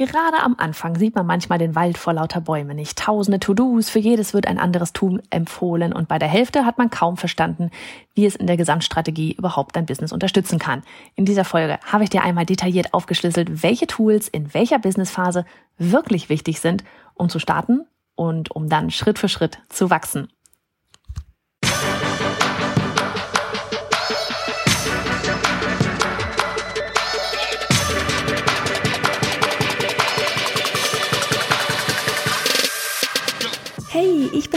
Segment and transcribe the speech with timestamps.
[0.00, 2.98] Gerade am Anfang sieht man manchmal den Wald vor lauter Bäumen nicht.
[2.98, 6.88] Tausende To-Dos, für jedes wird ein anderes Tun empfohlen und bei der Hälfte hat man
[6.88, 7.70] kaum verstanden,
[8.14, 10.84] wie es in der Gesamtstrategie überhaupt dein Business unterstützen kann.
[11.16, 15.44] In dieser Folge habe ich dir einmal detailliert aufgeschlüsselt, welche Tools in welcher Businessphase
[15.76, 16.82] wirklich wichtig sind,
[17.12, 20.28] um zu starten und um dann Schritt für Schritt zu wachsen.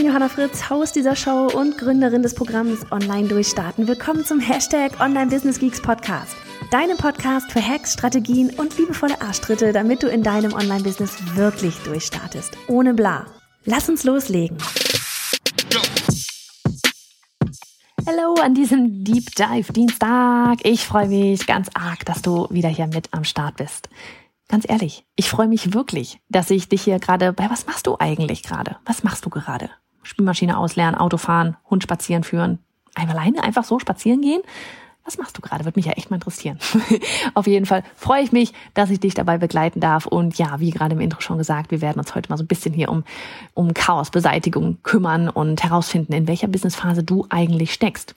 [0.04, 3.88] Bin Johanna Fritz, Haus dieser Show und Gründerin des Programms Online Durchstarten.
[3.88, 6.36] Willkommen zum Hashtag Online Business Geeks Podcast.
[6.72, 12.58] Deinem Podcast für Hacks, Strategien und liebevolle Arschtritte, damit du in deinem Online-Business wirklich durchstartest.
[12.68, 13.28] Ohne bla.
[13.64, 14.58] Lass uns loslegen.
[18.06, 20.66] Hallo an diesem Deep Dive Dienstag.
[20.66, 23.88] Ich freue mich ganz arg, dass du wieder hier mit am Start bist.
[24.50, 27.96] Ganz ehrlich, ich freue mich wirklich, dass ich dich hier gerade bei was machst du
[28.00, 28.76] eigentlich gerade?
[28.86, 29.70] Was machst du gerade?
[30.04, 32.60] Spielmaschine auslernen, Auto fahren, Hund spazieren führen,
[32.96, 34.42] einfach alleine einfach so spazieren gehen?
[35.06, 35.66] Was machst du gerade?
[35.66, 36.58] Würde mich ja echt mal interessieren.
[37.34, 40.06] Auf jeden Fall freue ich mich, dass ich dich dabei begleiten darf.
[40.06, 42.48] Und ja, wie gerade im Intro schon gesagt, wir werden uns heute mal so ein
[42.48, 43.04] bisschen hier um,
[43.54, 48.16] um Chaosbeseitigung kümmern und herausfinden, in welcher Businessphase du eigentlich steckst.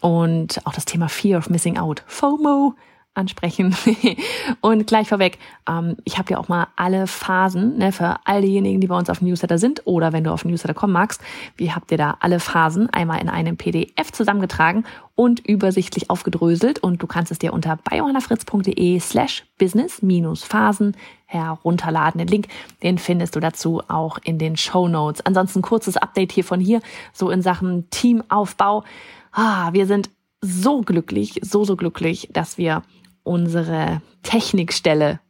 [0.00, 2.74] Und auch das Thema Fear of Missing Out, FOMO,
[3.14, 3.76] ansprechen.
[4.60, 8.80] und gleich vorweg, ähm, ich habe ja auch mal alle Phasen, ne, für all diejenigen,
[8.80, 11.20] die bei uns auf dem Newsletter sind oder wenn du auf den Newsletter kommen magst,
[11.56, 17.02] wie habt ihr da alle Phasen einmal in einem PDF zusammengetragen und übersichtlich aufgedröselt und
[17.02, 22.18] du kannst es dir unter biohannafritz.de slash business-phasen herunterladen.
[22.18, 22.48] Den Link,
[22.82, 25.24] den findest du dazu auch in den Show Notes.
[25.24, 26.80] Ansonsten kurzes Update hier von hier,
[27.12, 28.84] so in Sachen Teamaufbau.
[29.32, 30.10] Ah, wir sind
[30.40, 32.82] so glücklich, so, so glücklich, dass wir
[33.24, 35.20] unsere Technikstelle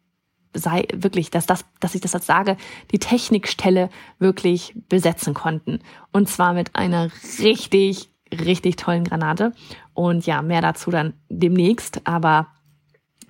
[0.55, 2.57] sei wirklich, dass das, dass ich das jetzt sage,
[2.91, 5.81] die Technikstelle wirklich besetzen konnten.
[6.13, 9.53] Und zwar mit einer richtig, richtig tollen Granate.
[9.95, 12.07] Und ja, mehr dazu dann demnächst.
[12.07, 12.49] Aber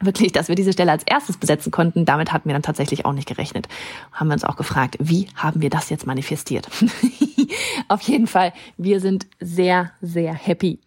[0.04, 3.12] wirklich, dass wir diese Stelle als erstes besetzen konnten, damit hatten wir dann tatsächlich auch
[3.12, 3.68] nicht gerechnet.
[4.12, 6.68] Haben wir uns auch gefragt, wie haben wir das jetzt manifestiert?
[7.88, 10.80] Auf jeden Fall, wir sind sehr, sehr happy.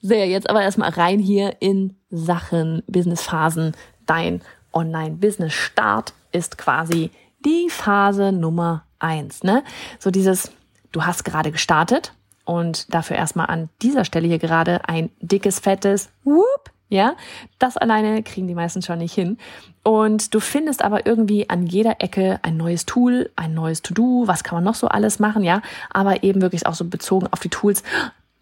[0.00, 3.72] Sehr, jetzt aber erstmal rein hier in Sachen Businessphasen.
[4.06, 4.42] Dein
[4.72, 7.10] Online-Business-Start ist quasi
[7.44, 9.42] die Phase Nummer eins.
[9.42, 9.62] Ne?
[9.98, 10.52] So dieses,
[10.92, 16.10] du hast gerade gestartet und dafür erstmal an dieser Stelle hier gerade ein dickes, fettes
[16.24, 17.16] Whoop ja,
[17.58, 19.38] das alleine kriegen die meisten schon nicht hin.
[19.82, 24.44] Und du findest aber irgendwie an jeder Ecke ein neues Tool, ein neues To-Do, was
[24.44, 27.48] kann man noch so alles machen, ja, aber eben wirklich auch so bezogen auf die
[27.48, 27.82] Tools.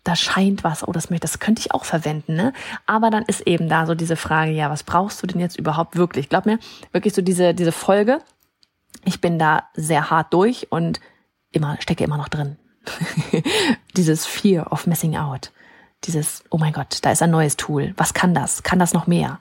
[0.02, 2.52] Da scheint was, oh, das, möchte, das könnte ich auch verwenden, ne?
[2.86, 5.94] Aber dann ist eben da so diese Frage, ja, was brauchst du denn jetzt überhaupt
[5.94, 6.28] wirklich?
[6.28, 6.58] Glaub mir,
[6.90, 8.18] wirklich so diese, diese Folge.
[9.04, 11.00] Ich bin da sehr hart durch und
[11.52, 12.56] immer, stecke immer noch drin.
[13.96, 15.52] Dieses Fear of Missing Out
[16.04, 17.94] dieses, oh mein Gott, da ist ein neues Tool.
[17.96, 18.62] Was kann das?
[18.62, 19.38] Kann das noch mehr?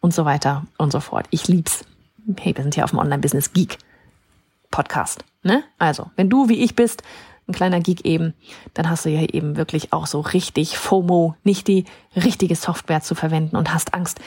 [0.00, 1.26] Und so weiter und so fort.
[1.30, 1.84] Ich lieb's.
[2.38, 3.78] Hey, wir sind hier auf dem Online-Business Geek
[4.70, 5.24] Podcast.
[5.42, 5.64] Ne?
[5.78, 7.02] Also, wenn du wie ich bist,
[7.48, 8.34] ein kleiner Geek eben,
[8.74, 11.84] dann hast du ja eben wirklich auch so richtig FOMO, nicht die
[12.14, 14.20] richtige Software zu verwenden und hast Angst,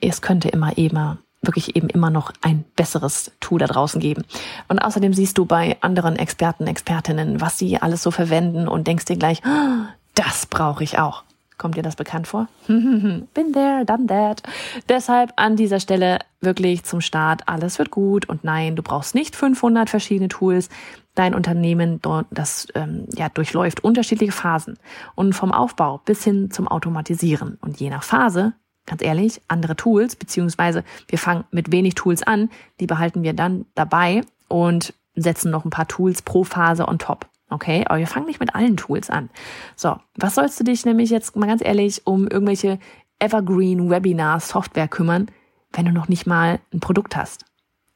[0.00, 4.24] es könnte immer eben wirklich eben immer noch ein besseres Tool da draußen geben.
[4.68, 9.06] Und außerdem siehst du bei anderen Experten, Expertinnen, was sie alles so verwenden und denkst
[9.06, 11.24] dir gleich, oh, das brauche ich auch.
[11.58, 12.48] Kommt dir das bekannt vor?
[12.66, 14.42] Been there, done that.
[14.88, 19.36] Deshalb an dieser Stelle wirklich zum Start, alles wird gut und nein, du brauchst nicht
[19.36, 20.68] 500 verschiedene Tools.
[21.14, 24.78] Dein Unternehmen, das ähm, ja, durchläuft unterschiedliche Phasen
[25.14, 27.58] und vom Aufbau bis hin zum Automatisieren.
[27.60, 28.54] Und je nach Phase,
[28.86, 32.48] ganz ehrlich, andere Tools, beziehungsweise wir fangen mit wenig Tools an,
[32.80, 37.28] die behalten wir dann dabei und setzen noch ein paar Tools pro Phase on top.
[37.52, 39.28] Okay, aber wir fangen nicht mit allen Tools an.
[39.76, 42.78] So, was sollst du dich nämlich jetzt mal ganz ehrlich um irgendwelche
[43.18, 45.30] Evergreen Webinar Software kümmern,
[45.72, 47.44] wenn du noch nicht mal ein Produkt hast?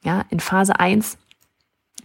[0.04, 1.16] Ja, in Phase 1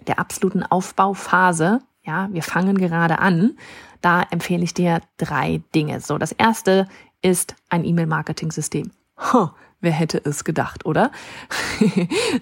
[0.08, 3.58] der absoluten Aufbauphase, ja, wir fangen gerade an,
[4.00, 6.00] da empfehle ich dir drei Dinge.
[6.00, 6.88] So, das erste
[7.22, 8.92] ist ein E-Mail-Marketing-System.
[9.18, 9.50] Huh,
[9.82, 11.12] Wer hätte es gedacht, oder?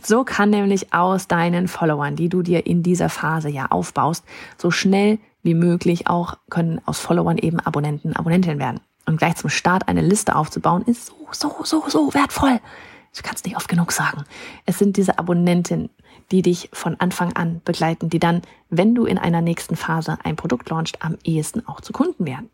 [0.04, 4.26] so kann nämlich aus deinen Followern, die du dir in dieser Phase ja aufbaust,
[4.58, 8.82] so schnell wie möglich auch können aus Followern eben Abonnenten, Abonnentinnen werden.
[9.06, 12.60] Und gleich zum Start eine Liste aufzubauen, ist so, so, so, so wertvoll.
[13.16, 14.26] Du kannst nicht oft genug sagen.
[14.66, 15.90] Es sind diese Abonnentinnen,
[16.32, 20.36] die dich von Anfang an begleiten, die dann, wenn du in einer nächsten Phase ein
[20.36, 22.50] Produkt launchst, am ehesten auch zu Kunden werden.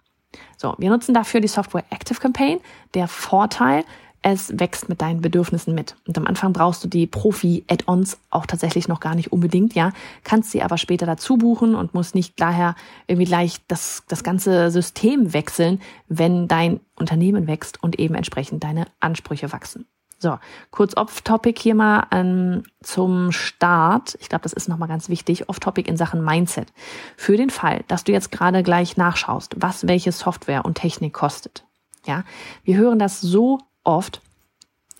[0.57, 2.59] So, wir nutzen dafür die Software Active Campaign.
[2.93, 3.83] Der Vorteil,
[4.27, 5.95] es wächst mit deinen Bedürfnissen mit.
[6.07, 9.91] Und am Anfang brauchst du die Profi-Add-ons auch tatsächlich noch gar nicht unbedingt, ja.
[10.23, 12.73] Kannst sie aber später dazu buchen und musst nicht daher
[13.05, 18.87] irgendwie gleich das, das ganze System wechseln, wenn dein Unternehmen wächst und eben entsprechend deine
[18.99, 19.85] Ansprüche wachsen.
[20.17, 20.39] So,
[20.71, 24.17] kurz off-topic hier mal ähm, zum Start.
[24.19, 25.49] Ich glaube, das ist nochmal ganz wichtig.
[25.49, 26.73] Off-topic in Sachen Mindset.
[27.15, 31.63] Für den Fall, dass du jetzt gerade gleich nachschaust, was welche Software und Technik kostet.
[32.07, 32.23] Ja,
[32.63, 34.21] wir hören das so oft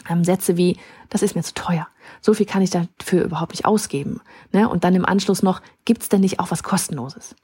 [0.09, 0.77] ähm, Sätze wie,
[1.09, 1.87] das ist mir zu teuer.
[2.21, 4.21] So viel kann ich dafür überhaupt nicht ausgeben.
[4.51, 4.69] Ne?
[4.69, 7.35] Und dann im Anschluss noch, gibt's denn nicht auch was Kostenloses?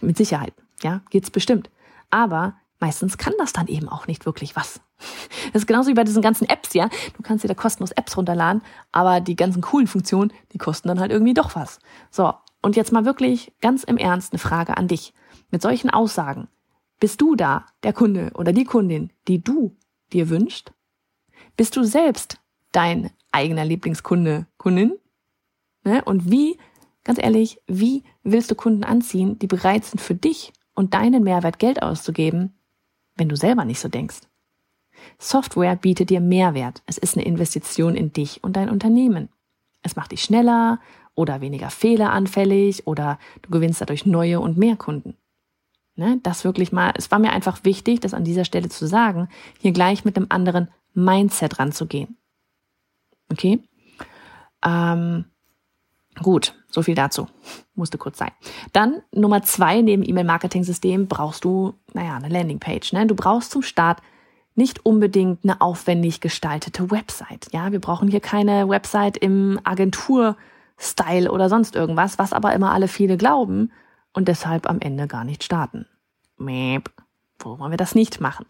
[0.00, 1.70] Mit Sicherheit, ja, gibt's bestimmt.
[2.10, 4.80] Aber meistens kann das dann eben auch nicht wirklich was.
[5.52, 6.90] Das ist genauso wie bei diesen ganzen Apps, ja.
[7.16, 8.60] Du kannst dir da kostenlos Apps runterladen,
[8.92, 11.78] aber die ganzen coolen Funktionen, die kosten dann halt irgendwie doch was.
[12.10, 15.14] So, und jetzt mal wirklich ganz im Ernst eine Frage an dich.
[15.50, 16.48] Mit solchen Aussagen,
[17.00, 19.74] bist du da der Kunde oder die Kundin, die du
[20.12, 20.72] dir wünscht?
[21.56, 22.40] Bist du selbst
[22.72, 24.94] dein eigener Lieblingskunde, Kundin?
[25.84, 26.02] Ne?
[26.04, 26.58] Und wie,
[27.04, 31.58] ganz ehrlich, wie willst du Kunden anziehen, die bereit sind für dich und deinen Mehrwert
[31.58, 32.54] Geld auszugeben,
[33.16, 34.20] wenn du selber nicht so denkst?
[35.18, 36.82] Software bietet dir Mehrwert.
[36.86, 39.28] Es ist eine Investition in dich und dein Unternehmen.
[39.82, 40.80] Es macht dich schneller
[41.14, 45.16] oder weniger fehleranfällig oder du gewinnst dadurch neue und mehr Kunden.
[45.98, 49.28] Ne, das wirklich mal, es war mir einfach wichtig, das an dieser Stelle zu sagen,
[49.58, 52.16] hier gleich mit einem anderen Mindset ranzugehen.
[53.32, 53.58] Okay?
[54.64, 55.24] Ähm,
[56.22, 57.26] gut, so viel dazu.
[57.74, 58.30] Musste kurz sein.
[58.72, 62.92] Dann Nummer zwei, neben E-Mail-Marketing-System brauchst du, naja, eine Landingpage.
[62.92, 63.04] Ne?
[63.08, 64.00] Du brauchst zum Start
[64.54, 67.48] nicht unbedingt eine aufwendig gestaltete Website.
[67.50, 72.86] Ja, wir brauchen hier keine Website im Agentur-Style oder sonst irgendwas, was aber immer alle
[72.86, 73.72] viele glauben
[74.12, 75.86] und deshalb am Ende gar nicht starten.
[76.36, 76.90] Meep.
[77.40, 78.46] Wo wollen wir das nicht machen?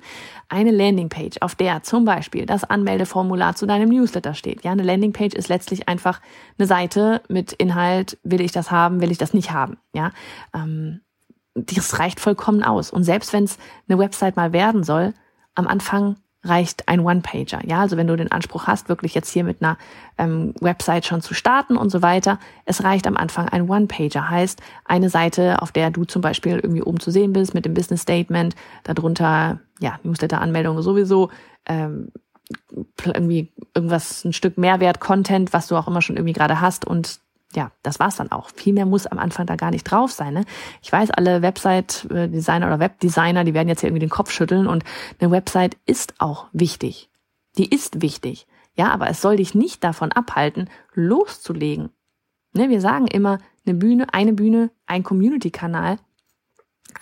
[0.48, 4.64] Eine Landingpage, auf der zum Beispiel das Anmeldeformular zu deinem Newsletter steht.
[4.64, 6.22] Ja, eine Landingpage ist letztlich einfach
[6.58, 9.76] eine Seite mit Inhalt, will ich das haben, will ich das nicht haben.
[9.92, 10.12] Ja,
[10.54, 11.02] ähm,
[11.54, 12.90] das reicht vollkommen aus.
[12.90, 13.58] Und selbst wenn es
[13.88, 15.12] eine Website mal werden soll,
[15.54, 17.60] am Anfang reicht ein One-Pager.
[17.66, 19.76] Ja, also wenn du den Anspruch hast, wirklich jetzt hier mit einer
[20.18, 24.30] ähm, Website schon zu starten und so weiter, es reicht am Anfang ein One-Pager.
[24.30, 27.74] Heißt, eine Seite, auf der du zum Beispiel irgendwie oben zu sehen bist mit dem
[27.74, 28.54] Business Statement,
[28.84, 31.30] darunter, ja, Newsletter-Anmeldung sowieso,
[31.66, 32.12] ähm,
[33.04, 37.20] irgendwie irgendwas, ein Stück Mehrwert-Content, was du auch immer schon irgendwie gerade hast und
[37.54, 38.50] ja, das war's dann auch.
[38.50, 40.34] Viel mehr muss am Anfang da gar nicht drauf sein.
[40.34, 40.44] Ne?
[40.82, 44.84] Ich weiß, alle Website-Designer oder Webdesigner, die werden jetzt hier irgendwie den Kopf schütteln und
[45.18, 47.08] eine Website ist auch wichtig.
[47.56, 48.46] Die ist wichtig.
[48.74, 51.90] Ja, aber es soll dich nicht davon abhalten, loszulegen.
[52.52, 55.98] Ne, wir sagen immer, eine Bühne, eine Bühne, ein Community-Kanal.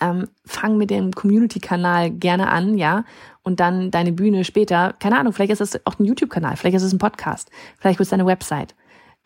[0.01, 3.05] Ähm, fang mit dem Community-Kanal gerne an, ja,
[3.43, 4.93] und dann deine Bühne später.
[4.99, 8.05] Keine Ahnung, vielleicht ist es auch ein YouTube-Kanal, vielleicht ist es ein Podcast, vielleicht wird
[8.07, 8.75] es deine Website.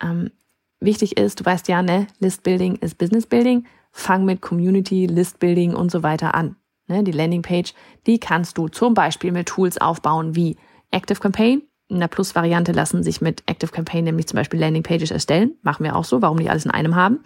[0.01, 0.31] Ähm,
[0.81, 3.65] wichtig ist, du weißt ja, ne, List Building ist Business Building.
[3.91, 6.55] Fang mit Community, List Building und so weiter an.
[6.87, 7.73] Ne, die Landingpage,
[8.07, 10.57] die kannst du zum Beispiel mit Tools aufbauen wie
[10.91, 11.61] Active Campaign.
[11.87, 15.55] In der Plus-Variante lassen sich mit Active Campaign nämlich zum Beispiel Landingpages erstellen.
[15.61, 16.21] Machen wir auch so.
[16.21, 17.19] Warum nicht alles in einem haben?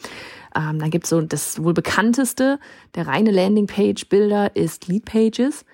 [0.56, 2.60] Ähm, dann gibt's so das wohl bekannteste,
[2.96, 5.66] der reine Landingpage-Bilder ist Lead Pages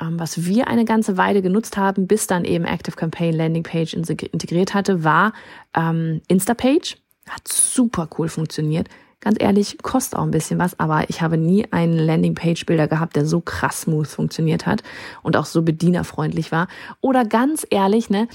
[0.00, 4.74] ähm, was wir eine ganze Weile genutzt haben, bis dann eben Active Campaign Landingpage integriert
[4.74, 5.32] hatte, war
[5.74, 6.96] ähm, Instapage.
[7.28, 8.88] Hat super cool funktioniert.
[9.20, 13.26] Ganz ehrlich, kostet auch ein bisschen was, aber ich habe nie einen Landingpage-Bilder gehabt, der
[13.26, 14.82] so krass smooth funktioniert hat
[15.22, 16.68] und auch so bedienerfreundlich war.
[17.00, 18.28] Oder ganz ehrlich, ne,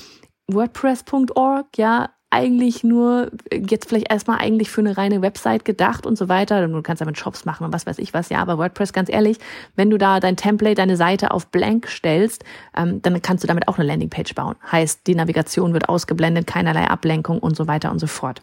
[0.48, 6.30] WordPress.org, ja, eigentlich nur, jetzt vielleicht erstmal eigentlich für eine reine Website gedacht und so
[6.30, 6.66] weiter.
[6.66, 9.38] Du kannst damit Shops machen und was weiß ich was, ja, aber WordPress, ganz ehrlich,
[9.76, 12.44] wenn du da dein Template, deine Seite auf blank stellst,
[12.76, 14.56] ähm, dann kannst du damit auch eine Landingpage bauen.
[14.72, 18.42] Heißt, die Navigation wird ausgeblendet, keinerlei Ablenkung und so weiter und so fort.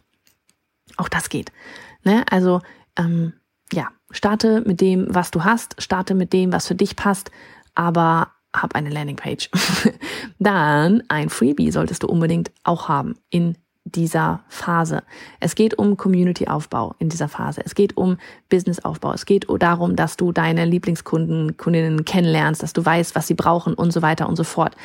[0.97, 1.53] Auch das geht.
[2.05, 2.25] Ne?
[2.31, 2.61] Also
[2.97, 3.35] ähm,
[3.73, 7.31] ja, starte mit dem, was du hast, starte mit dem, was für dich passt,
[7.75, 9.51] aber hab eine Landingpage.
[10.39, 13.57] Dann ein Freebie solltest du unbedingt auch haben in
[13.91, 15.03] dieser Phase.
[15.41, 17.63] Es geht um Community-Aufbau in dieser Phase.
[17.65, 18.19] Es geht um
[18.49, 19.13] Business-Aufbau.
[19.13, 23.75] Es geht darum, dass du deine Lieblingskunden, Kundinnen kennenlernst, dass du weißt, was sie brauchen
[23.75, 24.77] und so weiter und so fort.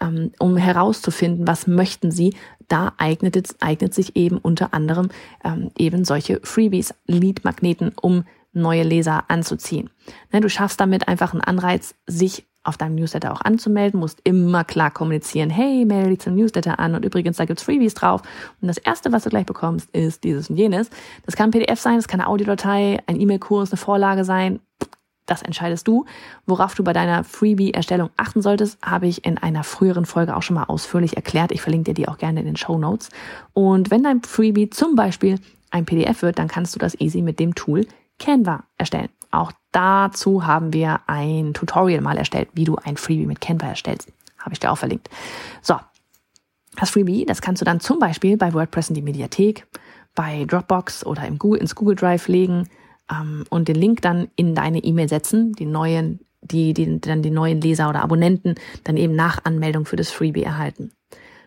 [0.00, 2.34] Ähm, um herauszufinden, was möchten sie,
[2.68, 5.08] da eignet, eignet sich eben unter anderem
[5.44, 9.90] ähm, eben solche Freebies, Lead-Magneten, um neue Leser anzuziehen.
[10.32, 14.62] Ne, du schaffst damit einfach einen Anreiz, sich auf deinem Newsletter auch anzumelden, musst immer
[14.62, 18.22] klar kommunizieren, hey, melde dich zum Newsletter an und übrigens, da gibt's Freebies drauf.
[18.60, 20.88] Und das Erste, was du gleich bekommst, ist dieses und jenes.
[21.26, 24.60] Das kann ein PDF sein, das kann eine Audiodatei, ein E-Mail-Kurs, eine Vorlage sein,
[25.26, 26.04] Das entscheidest du.
[26.46, 30.54] Worauf du bei deiner Freebie-Erstellung achten solltest, habe ich in einer früheren Folge auch schon
[30.54, 31.52] mal ausführlich erklärt.
[31.52, 33.08] Ich verlinke dir die auch gerne in den Show Notes.
[33.52, 35.38] Und wenn dein Freebie zum Beispiel
[35.70, 37.86] ein PDF wird, dann kannst du das easy mit dem Tool
[38.18, 39.08] Canva erstellen.
[39.30, 44.12] Auch dazu haben wir ein Tutorial mal erstellt, wie du ein Freebie mit Canva erstellst.
[44.38, 45.08] Habe ich dir auch verlinkt.
[45.62, 45.76] So.
[46.76, 49.66] Das Freebie, das kannst du dann zum Beispiel bei WordPress in die Mediathek,
[50.14, 52.68] bei Dropbox oder im Google, ins Google Drive legen
[53.10, 57.30] ähm, und den Link dann in deine E-Mail setzen, die neuen, die, die dann die
[57.30, 58.54] neuen Leser oder Abonnenten
[58.84, 60.92] dann eben nach Anmeldung für das Freebie erhalten.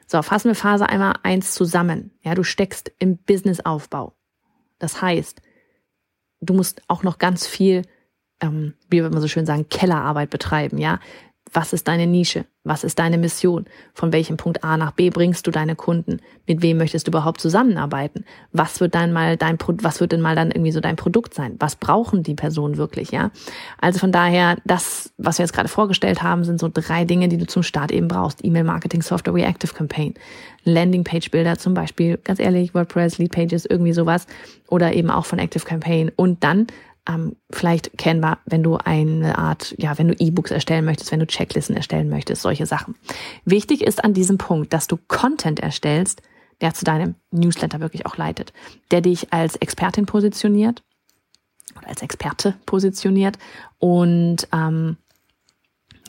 [0.08, 2.12] So, fassen wir Phase einmal eins zusammen.
[2.22, 4.14] Ja, du steckst im Businessaufbau.
[4.78, 5.42] Das heißt,
[6.42, 7.84] du musst auch noch ganz viel,
[8.42, 11.00] ähm, wie würde man so schön sagen, Kellerarbeit betreiben, ja.
[11.56, 12.44] Was ist deine Nische?
[12.66, 13.66] Was ist deine Mission?
[13.94, 16.20] Von welchem Punkt A nach B bringst du deine Kunden?
[16.46, 18.26] Mit wem möchtest du überhaupt zusammenarbeiten?
[18.52, 21.56] Was wird dann mal dein, was wird denn mal dann irgendwie so dein Produkt sein?
[21.60, 23.32] Was brauchen die Personen wirklich, ja?
[23.80, 27.38] Also von daher, das, was wir jetzt gerade vorgestellt haben, sind so drei Dinge, die
[27.38, 28.44] du zum Start eben brauchst.
[28.44, 30.16] E-Mail-Marketing-Software, Reactive Campaign,
[30.66, 34.28] Landing-Page-Bilder zum Beispiel, ganz ehrlich, WordPress, Lead-Pages, irgendwie sowas.
[34.68, 36.12] Oder eben auch von Active Campaign.
[36.18, 36.68] Und dann
[37.08, 41.28] ähm, vielleicht Canva, wenn du eine Art, ja, wenn du E-Books erstellen möchtest, wenn du
[41.28, 42.96] Checklisten erstellen möchtest, solche Sachen.
[43.46, 46.22] Wichtig ist an diesem Punkt, dass du Content erstellst,
[46.62, 48.54] der zu deinem Newsletter wirklich auch leitet,
[48.92, 50.84] der dich als Expertin positioniert
[51.78, 53.38] oder als Experte positioniert
[53.80, 54.98] und ähm,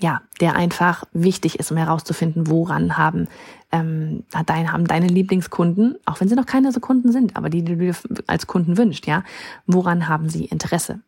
[0.01, 3.29] ja, der einfach wichtig ist, um herauszufinden, woran haben,
[3.73, 7.63] ähm, dein, haben deine Lieblingskunden, auch wenn sie noch keine so Kunden sind, aber die,
[7.63, 7.95] die du dir
[8.27, 9.25] als Kunden wünscht, ja,
[9.67, 11.01] woran haben sie Interesse?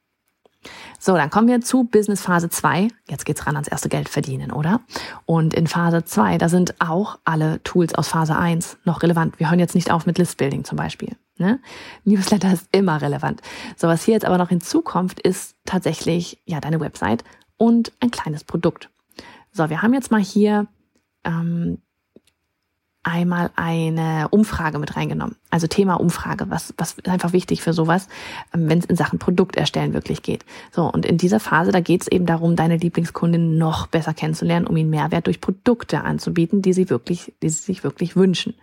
[0.99, 2.88] So, dann kommen wir zu Business Phase 2.
[3.09, 4.80] Jetzt geht's ran ans erste Geld verdienen, oder?
[5.25, 9.38] Und in Phase 2, da sind auch alle Tools aus Phase 1 noch relevant.
[9.38, 11.16] Wir hören jetzt nicht auf mit Listbuilding zum Beispiel.
[11.37, 11.61] Ne?
[12.04, 13.40] Newsletter ist immer relevant.
[13.76, 17.23] So, was hier jetzt aber noch hinzukommt, ist tatsächlich ja deine Website
[17.59, 18.88] und ein kleines Produkt.
[19.53, 20.67] So, wir haben jetzt mal hier
[21.25, 21.83] ähm,
[23.05, 25.37] einmal eine Umfrage mit reingenommen.
[25.50, 28.09] Also Thema Umfrage, was, was ist einfach wichtig für sowas,
[28.55, 30.45] ähm, wenn es in Sachen Produkt wirklich geht.
[30.73, 34.67] So, und in dieser Phase, da geht es eben darum, deine Lieblingskundin noch besser kennenzulernen,
[34.67, 38.55] um ihnen Mehrwert durch Produkte anzubieten, die sie wirklich, die sie sich wirklich wünschen.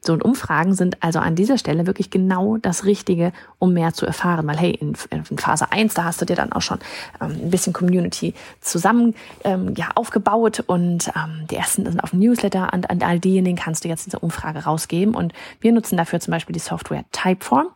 [0.00, 4.06] So, und Umfragen sind also an dieser Stelle wirklich genau das Richtige, um mehr zu
[4.06, 4.46] erfahren.
[4.46, 6.78] Weil, hey, in, in Phase 1, da hast du dir dann auch schon
[7.20, 12.20] ähm, ein bisschen Community zusammen ähm, ja, aufgebaut und ähm, die ersten sind auf dem
[12.20, 15.14] Newsletter und an all diejenigen kannst du jetzt diese Umfrage rausgeben.
[15.14, 17.68] Und wir nutzen dafür zum Beispiel die Software Typeform.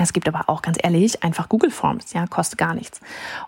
[0.00, 3.00] Es gibt aber auch ganz ehrlich einfach Google Forms, ja, kostet gar nichts.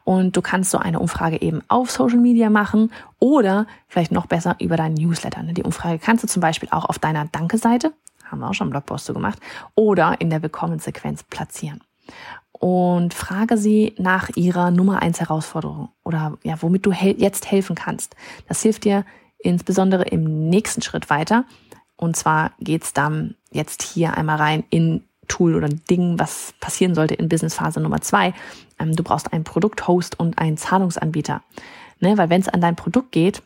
[0.02, 4.56] Und du kannst so eine Umfrage eben auf Social Media machen oder vielleicht noch besser
[4.58, 5.42] über deinen Newsletter.
[5.44, 7.92] Die Umfrage kannst du zum Beispiel auch auf deiner Danke-Seite,
[8.24, 9.38] haben wir auch schon Blogpost so gemacht,
[9.76, 11.80] oder in der Willkommensequenz platzieren.
[12.50, 17.76] Und frage sie nach ihrer Nummer eins Herausforderung oder ja, womit du hel jetzt helfen
[17.76, 18.16] kannst.
[18.48, 19.04] Das hilft dir
[19.42, 21.44] insbesondere im nächsten Schritt weiter.
[21.97, 27.14] Und zwar geht's dann jetzt hier einmal rein in Tool oder Ding, was passieren sollte
[27.14, 28.35] in Business Phase Nummer zwei.
[28.78, 31.42] Ähm, du brauchst einen Produkthost und einen Zahlungsanbieter.
[32.00, 32.18] Ne?
[32.18, 33.42] Weil wenn es an dein Produkt geht,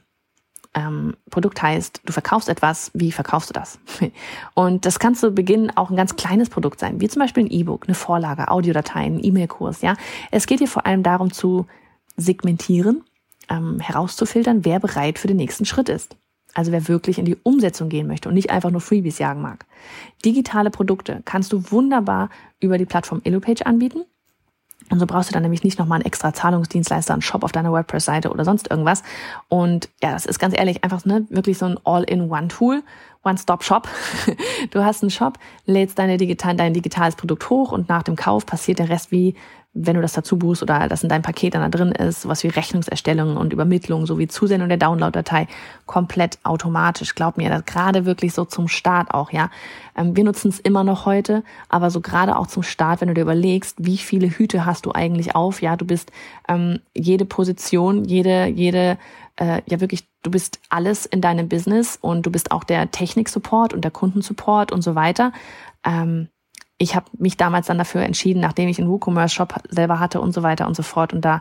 [0.75, 3.79] ähm, Produkt heißt, du verkaufst etwas, wie verkaufst du das?
[4.55, 7.51] Und das kann zu Beginn auch ein ganz kleines Produkt sein, wie zum Beispiel ein
[7.51, 9.83] E-Book, eine Vorlage, Audiodateien, E-Mail-Kurs.
[9.83, 9.95] Ja,
[10.33, 11.67] es geht hier vor allem darum zu
[12.17, 13.05] segmentieren
[13.49, 16.17] ähm, herauszufiltern, wer bereit für den nächsten Schritt ist.
[16.55, 19.67] Also wer wirklich in die Umsetzung gehen möchte und nicht einfach nur Freebies jagen mag.
[20.25, 24.05] Digitale Produkte kannst du wunderbar über die Plattform Illopage anbieten.
[24.91, 27.73] Und so brauchst du dann nämlich nicht nochmal einen extra Zahlungsdienstleister, einen Shop auf deiner
[27.73, 29.03] WordPress-Seite oder sonst irgendwas.
[29.49, 32.83] Und ja, das ist ganz ehrlich einfach ne, wirklich so ein All-in-One-Tool,
[33.25, 33.89] One-Stop-Shop.
[34.71, 38.47] Du hast einen Shop, lädst deine digital, dein digitales Produkt hoch und nach dem Kauf
[38.47, 39.35] passiert der Rest wie
[39.75, 42.45] wenn du das dazu buchst oder das in deinem Paket dann da drin ist, sowas
[42.45, 45.49] wie Rechnungserstellung und Übermittlung sowie Zusendung der Download-Datei
[45.85, 47.17] komplett automatisch.
[47.17, 49.51] Glaub mir, das gerade wirklich so zum Start auch, ja.
[49.97, 53.15] Ähm, wir nutzen es immer noch heute, aber so gerade auch zum Start, wenn du
[53.15, 56.13] dir überlegst, wie viele Hüte hast du eigentlich auf, ja, du bist
[56.49, 58.97] ähm, jede Position, jede, jede,
[59.37, 63.75] äh, ja wirklich, du bist alles in deinem Business und du bist auch der Technik-Support
[63.75, 65.33] und der Kundensupport und so weiter.
[65.85, 66.29] Ähm,
[66.79, 70.43] ich habe mich damals dann dafür entschieden, nachdem ich einen WooCommerce-Shop selber hatte und so
[70.43, 71.41] weiter und so fort und da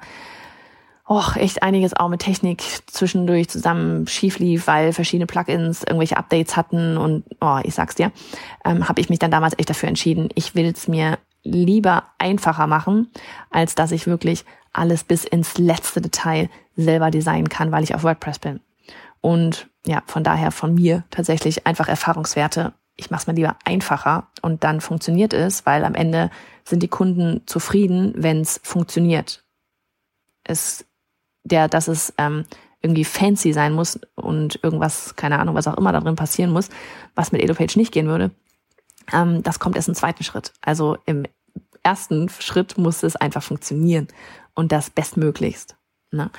[1.10, 6.56] och, echt einiges auch mit Technik zwischendurch zusammen schief lief, weil verschiedene Plugins irgendwelche Updates
[6.56, 8.12] hatten und oh, ich sag's dir,
[8.64, 12.68] ähm, habe ich mich dann damals echt dafür entschieden, ich will es mir lieber einfacher
[12.68, 13.12] machen,
[13.50, 18.04] als dass ich wirklich alles bis ins letzte Detail selber designen kann, weil ich auf
[18.04, 18.62] WordPress bin.
[19.20, 24.28] Und ja, von daher von mir tatsächlich einfach Erfahrungswerte ich mache es mir lieber einfacher
[24.42, 26.30] und dann funktioniert es, weil am Ende
[26.64, 29.44] sind die Kunden zufrieden, wenn es funktioniert.
[30.44, 30.86] es,
[31.44, 32.46] der, dass es ähm,
[32.82, 36.70] irgendwie fancy sein muss und irgendwas, keine Ahnung, was auch immer da drin passieren muss,
[37.16, 38.32] was mit Elopage nicht gehen würde,
[39.12, 40.54] ähm, das kommt erst im zweiten Schritt.
[40.62, 41.26] Also im
[41.82, 44.08] ersten Schritt muss es einfach funktionieren
[44.54, 45.76] und das bestmöglichst.
[46.14, 46.30] Ne?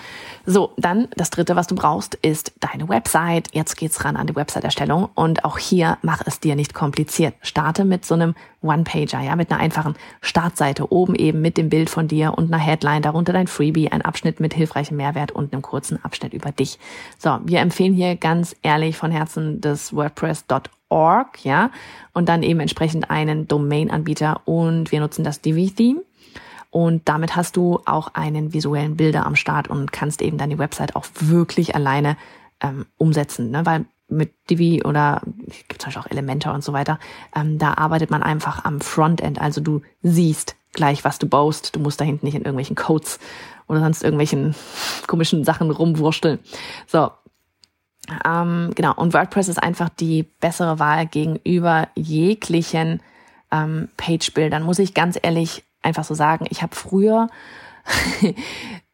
[0.46, 3.48] So, dann das dritte, was du brauchst, ist deine Website.
[3.52, 7.34] Jetzt geht's ran an die Website-Erstellung und auch hier mach es dir nicht kompliziert.
[7.42, 11.90] Starte mit so einem One-Pager, ja, mit einer einfachen Startseite oben eben mit dem Bild
[11.90, 15.62] von dir und einer Headline, darunter dein Freebie, ein Abschnitt mit hilfreichem Mehrwert und einem
[15.62, 16.78] kurzen Abschnitt über dich.
[17.18, 21.70] So, wir empfehlen hier ganz ehrlich von Herzen das WordPress.org, ja,
[22.12, 26.00] und dann eben entsprechend einen Domain-Anbieter und wir nutzen das Divi-Theme.
[26.74, 30.58] Und damit hast du auch einen visuellen Bilder am Start und kannst eben dann die
[30.58, 32.16] Website auch wirklich alleine
[32.60, 33.52] ähm, umsetzen.
[33.52, 33.64] Ne?
[33.64, 35.22] Weil mit Divi oder
[35.68, 36.98] gibt Beispiel auch Elementor und so weiter,
[37.36, 39.40] ähm, da arbeitet man einfach am Frontend.
[39.40, 41.76] Also du siehst gleich, was du baust.
[41.76, 43.20] Du musst da hinten nicht in irgendwelchen Codes
[43.68, 44.56] oder sonst irgendwelchen
[45.06, 46.40] komischen Sachen rumwursteln.
[46.88, 47.12] So.
[48.26, 48.94] Ähm, genau.
[48.96, 53.00] Und WordPress ist einfach die bessere Wahl gegenüber jeglichen
[53.52, 56.46] ähm, Page-Bildern, muss ich ganz ehrlich einfach so sagen.
[56.50, 57.28] Ich habe früher,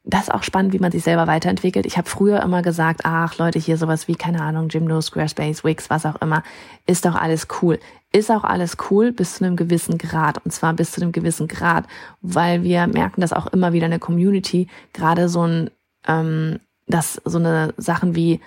[0.04, 1.86] das ist auch spannend, wie man sich selber weiterentwickelt.
[1.86, 5.90] Ich habe früher immer gesagt, ach Leute, hier sowas wie, keine Ahnung, Jimdo, Squarespace, Wix,
[5.90, 6.42] was auch immer,
[6.86, 7.78] ist doch alles cool.
[8.12, 10.44] Ist auch alles cool bis zu einem gewissen Grad.
[10.44, 11.86] Und zwar bis zu einem gewissen Grad,
[12.22, 15.70] weil wir merken, dass auch immer wieder eine Community gerade so ein,
[16.08, 18.40] ähm, dass so eine Sachen wie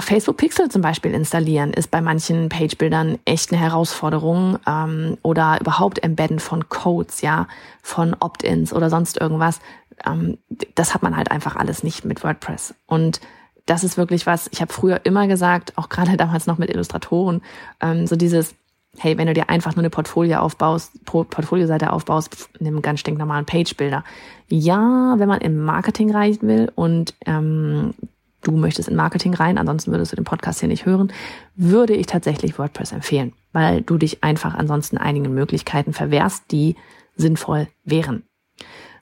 [0.00, 6.02] Facebook Pixel zum Beispiel installieren ist bei manchen Page-Bildern echt eine Herausforderung ähm, oder überhaupt
[6.02, 7.46] Embedden von Codes, ja,
[7.82, 9.60] von Opt-ins oder sonst irgendwas.
[10.06, 10.38] Ähm,
[10.74, 12.74] das hat man halt einfach alles nicht mit WordPress.
[12.86, 13.20] Und
[13.66, 17.42] das ist wirklich was, ich habe früher immer gesagt, auch gerade damals noch mit Illustratoren,
[17.80, 18.54] ähm, so dieses,
[18.96, 24.04] hey, wenn du dir einfach nur eine Portfolio aufbaust, Portfolio-Seite aufbaust, nimm ganz stinknormalen Page-Bilder.
[24.48, 27.94] Ja, wenn man im Marketing reichen will und ähm,
[28.42, 31.12] du möchtest in Marketing rein, ansonsten würdest du den Podcast hier nicht hören,
[31.54, 36.76] würde ich tatsächlich WordPress empfehlen, weil du dich einfach ansonsten einigen Möglichkeiten verwehrst, die
[37.16, 38.24] sinnvoll wären.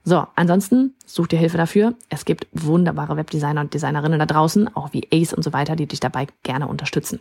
[0.03, 1.95] So, ansonsten such dir Hilfe dafür.
[2.09, 5.87] Es gibt wunderbare Webdesigner und Designerinnen da draußen, auch wie Ace und so weiter, die
[5.87, 7.21] dich dabei gerne unterstützen.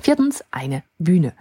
[0.00, 1.34] Viertens, eine Bühne.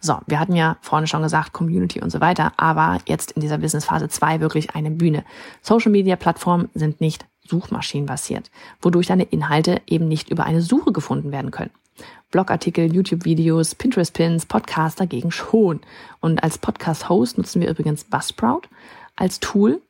[0.00, 3.58] So, wir hatten ja vorne schon gesagt, Community und so weiter, aber jetzt in dieser
[3.58, 5.24] Business Phase 2 wirklich eine Bühne.
[5.62, 11.32] Social Media Plattformen sind nicht suchmaschinenbasiert, wodurch deine Inhalte eben nicht über eine Suche gefunden
[11.32, 11.70] werden können.
[12.30, 15.80] Blogartikel, YouTube-Videos, Pinterest-Pins, Podcast dagegen schon.
[16.20, 18.62] Und als Podcast-Host nutzen wir übrigens Buzzsprout
[19.14, 19.80] als Tool.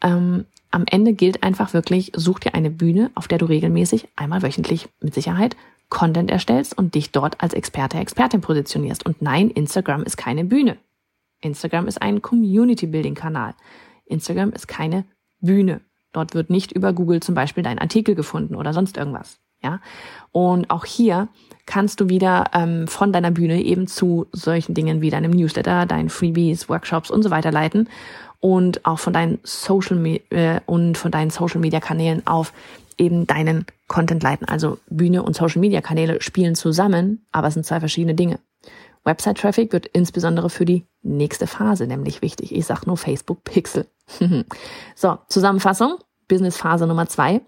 [0.00, 4.42] Ähm, am Ende gilt einfach wirklich, such dir eine Bühne, auf der du regelmäßig, einmal
[4.42, 5.56] wöchentlich mit Sicherheit,
[5.90, 9.04] Content erstellst und dich dort als Experte, Expertin positionierst.
[9.04, 10.78] Und nein, Instagram ist keine Bühne.
[11.42, 13.54] Instagram ist ein Community-Building-Kanal.
[14.06, 15.04] Instagram ist keine
[15.40, 15.80] Bühne.
[16.12, 19.38] Dort wird nicht über Google zum Beispiel dein Artikel gefunden oder sonst irgendwas.
[19.62, 19.80] Ja,
[20.32, 21.28] und auch hier
[21.66, 26.08] kannst du wieder ähm, von deiner Bühne eben zu solchen Dingen wie deinem Newsletter, deinen
[26.08, 27.88] Freebies, Workshops und so weiter leiten
[28.40, 32.54] und auch von deinen Social äh, und von deinen Social Media Kanälen auf
[32.96, 34.48] eben deinen Content leiten.
[34.48, 38.38] Also Bühne und Social Media Kanäle spielen zusammen, aber es sind zwei verschiedene Dinge.
[39.04, 42.54] Website Traffic wird insbesondere für die nächste Phase nämlich wichtig.
[42.54, 43.86] Ich sag nur Facebook Pixel.
[44.94, 47.42] So, Zusammenfassung, Business Phase Nummer zwei.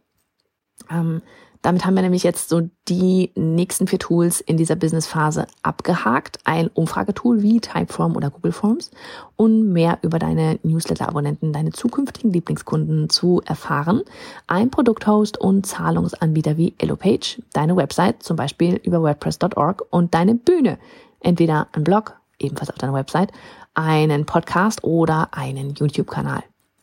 [0.91, 1.23] Ähm,
[1.63, 6.41] damit haben wir nämlich jetzt so die nächsten vier Tools in dieser Business-Phase abgehakt.
[6.45, 8.91] Ein Umfragetool wie Typeform oder Google Forms
[9.37, 14.03] und mehr über deine Newsletter-Abonnenten, deine zukünftigen Lieblingskunden zu erfahren.
[14.49, 20.79] Ein Produkthost und Zahlungsanbieter wie Elopage, deine Website zum Beispiel über WordPress.org und deine Bühne.
[21.21, 23.31] Entweder ein Blog, ebenfalls auf deiner Website,
[23.75, 26.43] einen Podcast oder einen YouTube-Kanal.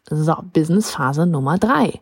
[0.09, 2.01] So, Business-Phase Nummer drei.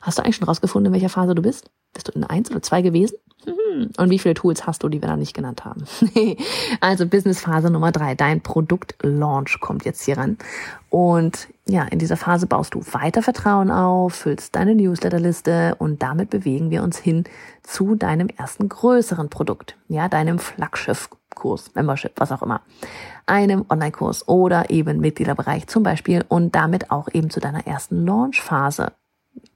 [0.00, 1.70] Hast du eigentlich schon rausgefunden, in welcher Phase du bist?
[1.92, 3.16] Bist du in eins oder zwei gewesen?
[3.46, 3.90] Mhm.
[3.96, 5.84] Und wie viele Tools hast du, die wir da nicht genannt haben?
[6.80, 8.14] also Business Phase Nummer drei.
[8.14, 10.38] Dein Produktlaunch kommt jetzt hier ran.
[10.90, 16.30] Und ja, in dieser Phase baust du weiter Vertrauen auf, füllst deine Newsletterliste und damit
[16.30, 17.24] bewegen wir uns hin
[17.62, 19.76] zu deinem ersten größeren Produkt.
[19.88, 20.38] Ja, deinem
[21.38, 22.60] Flaggschiffkurs, Membership, was auch immer.
[23.26, 28.92] Einem Online-Kurs oder eben Mitgliederbereich zum Beispiel und damit auch eben zu deiner ersten Launch-Phase.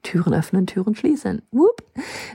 [0.02, 1.42] Türen öffnen, Türen schließen.
[1.50, 1.82] Whoop.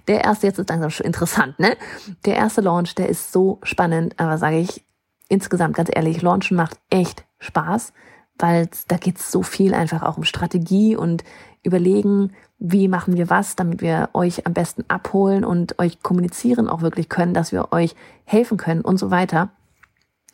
[0.07, 1.77] Der erste, jetzt ist langsam schon interessant, ne?
[2.25, 4.83] Der erste Launch, der ist so spannend, aber sage ich
[5.29, 7.93] insgesamt ganz ehrlich, Launchen macht echt Spaß,
[8.37, 11.23] weil da geht's so viel einfach auch um Strategie und
[11.63, 16.81] überlegen, wie machen wir was, damit wir euch am besten abholen und euch kommunizieren auch
[16.81, 19.49] wirklich können, dass wir euch helfen können und so weiter.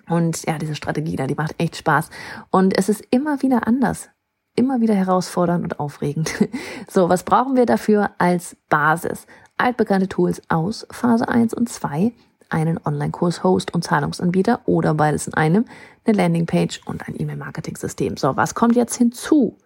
[0.07, 2.09] Und ja, diese Strategie da, die macht echt Spaß.
[2.49, 4.09] Und es ist immer wieder anders
[4.55, 6.33] immer wieder herausfordernd und aufregend.
[6.89, 9.25] So, was brauchen wir dafür als Basis?
[9.57, 12.11] Altbekannte Tools aus Phase 1 und 2,
[12.49, 15.65] einen Online-Kurs-Host und Zahlungsanbieter oder beides in einem,
[16.05, 18.17] eine Landingpage und ein E-Mail-Marketing-System.
[18.17, 19.57] So, was kommt jetzt hinzu?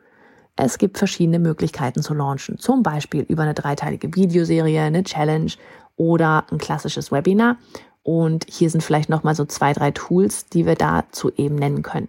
[0.58, 5.52] Es gibt verschiedene Möglichkeiten zu launchen, zum Beispiel über eine dreiteilige Videoserie, eine Challenge
[5.96, 7.58] oder ein klassisches Webinar.
[8.02, 12.08] Und hier sind vielleicht nochmal so zwei, drei Tools, die wir dazu eben nennen können.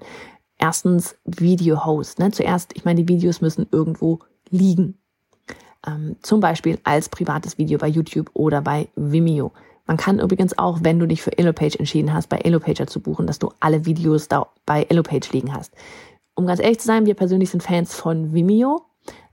[0.56, 2.18] Erstens Video Host.
[2.18, 2.30] Ne?
[2.30, 4.98] Zuerst, ich meine, die Videos müssen irgendwo liegen.
[5.86, 9.52] Ähm, zum Beispiel als privates Video bei YouTube oder bei Vimeo.
[9.86, 13.26] Man kann übrigens auch, wenn du dich für Elopage entschieden hast, bei Elopager zu buchen,
[13.26, 15.72] dass du alle Videos da bei Elopage liegen hast.
[16.38, 18.82] Um ganz ehrlich zu sein, wir persönlich sind Fans von Vimeo,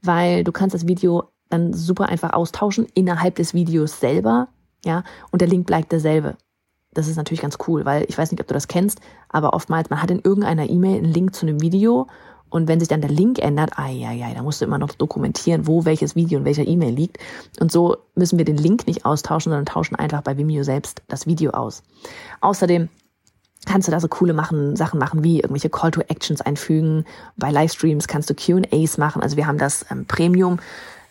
[0.02, 4.48] weil du kannst das Video dann super einfach austauschen innerhalb des Videos selber,
[4.84, 6.36] ja, und der Link bleibt derselbe.
[6.96, 9.92] Das ist natürlich ganz cool, weil ich weiß nicht, ob du das kennst, aber oftmals,
[9.92, 12.08] man hat in irgendeiner E-Mail einen Link zu einem Video
[12.50, 14.90] und wenn sich dann der Link ändert, ai, ai, ai, da musst du immer noch
[14.94, 17.20] dokumentieren, wo welches Video in welcher E-Mail liegt.
[17.60, 21.28] Und so müssen wir den Link nicht austauschen, sondern tauschen einfach bei Vimeo selbst das
[21.28, 21.84] Video aus.
[22.42, 22.90] Außerdem
[23.66, 27.06] kannst du da so coole machen, Sachen machen, wie irgendwelche Call to Actions einfügen.
[27.38, 29.22] Bei Livestreams kannst du Q&As machen.
[29.22, 30.60] Also wir haben das ähm, Premium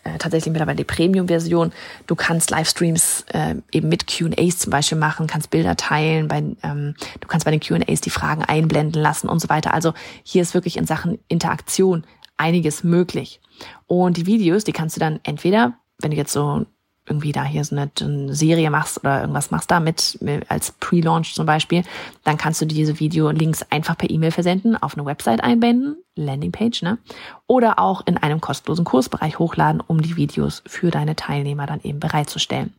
[0.04, 1.72] äh, tatsächlich mittlerweile die Premium-Version.
[2.06, 6.94] Du kannst Livestreams äh, eben mit Q&As zum Beispiel machen, kannst Bilder teilen, bei, ähm,
[7.20, 9.72] du kannst bei den Q&As die Fragen einblenden lassen und so weiter.
[9.72, 12.04] Also hier ist wirklich in Sachen Interaktion
[12.36, 13.40] einiges möglich.
[13.86, 16.66] Und die Videos, die kannst du dann entweder, wenn du jetzt so
[17.06, 21.34] irgendwie da hier so eine, eine Serie machst oder irgendwas machst da mit, als Pre-Launch
[21.34, 21.82] zum Beispiel,
[22.24, 26.98] dann kannst du diese Video-Links einfach per E-Mail versenden, auf eine Website einbinden, Landingpage, ne?
[27.46, 32.00] Oder auch in einem kostenlosen Kursbereich hochladen, um die Videos für deine Teilnehmer dann eben
[32.00, 32.72] bereitzustellen.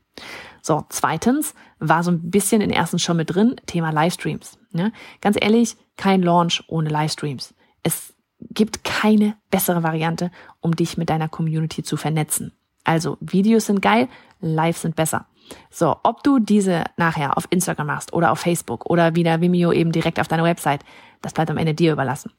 [0.61, 4.57] So, zweitens war so ein bisschen in ersten schon mit drin, Thema Livestreams.
[4.71, 4.91] Ne?
[5.21, 7.53] Ganz ehrlich, kein Launch ohne Livestreams.
[7.83, 12.53] Es gibt keine bessere Variante, um dich mit deiner Community zu vernetzen.
[12.85, 14.07] Also Videos sind geil,
[14.39, 15.27] Live sind besser.
[15.69, 19.91] So, ob du diese nachher auf Instagram machst oder auf Facebook oder wieder Vimeo eben
[19.91, 20.83] direkt auf deiner Website,
[21.21, 22.31] das bleibt am Ende dir überlassen.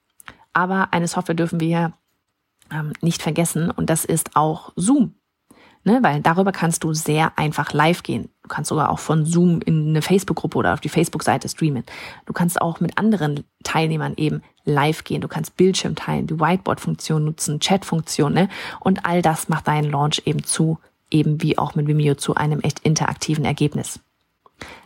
[0.53, 1.93] Aber eine Software dürfen wir
[2.73, 5.15] ähm, nicht vergessen und das ist auch Zoom.
[5.87, 8.29] Ne, weil darüber kannst du sehr einfach live gehen.
[8.43, 11.85] Du kannst sogar auch von Zoom in eine Facebook-Gruppe oder auf die Facebook-Seite streamen.
[12.25, 15.21] Du kannst auch mit anderen Teilnehmern eben live gehen.
[15.21, 18.49] Du kannst Bildschirm teilen, die Whiteboard-Funktion nutzen, Chat-Funktion, ne?
[18.81, 22.59] Und all das macht deinen Launch eben zu, eben wie auch mit Vimeo, zu einem
[22.63, 24.01] echt interaktiven Ergebnis.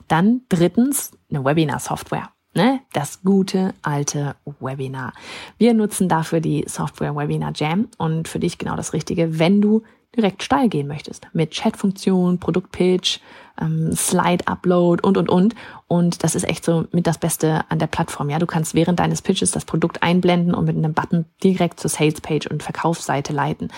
[0.06, 2.28] Dann drittens eine Webinar-Software.
[2.52, 2.80] Ne?
[2.92, 5.14] Das gute alte Webinar.
[5.56, 9.82] Wir nutzen dafür die Software Webinar Jam und für dich genau das Richtige, wenn du
[10.16, 11.28] direkt steil gehen möchtest.
[11.32, 13.20] Mit Chatfunktion, Produktpitch,
[13.60, 15.54] ähm, Slide-Upload und, und, und.
[15.86, 18.30] Und das ist echt so mit das Beste an der Plattform.
[18.30, 21.90] Ja, du kannst während deines Pitches das Produkt einblenden und mit einem Button direkt zur
[21.90, 23.68] Salespage und Verkaufsseite leiten.